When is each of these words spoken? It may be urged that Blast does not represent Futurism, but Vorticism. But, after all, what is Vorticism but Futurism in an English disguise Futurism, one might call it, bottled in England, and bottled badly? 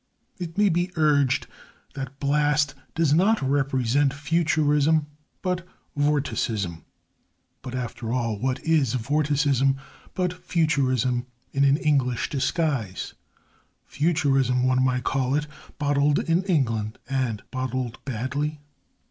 It 0.39 0.57
may 0.57 0.69
be 0.69 0.89
urged 0.95 1.45
that 1.93 2.19
Blast 2.19 2.73
does 2.95 3.13
not 3.13 3.39
represent 3.39 4.15
Futurism, 4.15 5.05
but 5.43 5.63
Vorticism. 5.95 6.83
But, 7.61 7.75
after 7.75 8.11
all, 8.11 8.39
what 8.39 8.59
is 8.63 8.95
Vorticism 8.95 9.75
but 10.15 10.33
Futurism 10.33 11.27
in 11.53 11.63
an 11.65 11.77
English 11.77 12.31
disguise 12.31 13.13
Futurism, 13.85 14.63
one 14.63 14.83
might 14.83 15.03
call 15.03 15.35
it, 15.35 15.45
bottled 15.77 16.17
in 16.17 16.41
England, 16.45 16.97
and 17.07 17.43
bottled 17.51 18.03
badly? 18.03 18.59